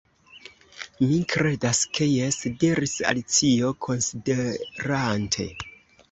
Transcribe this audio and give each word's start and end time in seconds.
"Mi 1.09 1.17
kredas 1.33 1.81
ke 1.97 2.07
jes," 2.11 2.39
diris 2.63 2.95
Alicio, 3.09 3.69
konsiderante. 3.89 5.47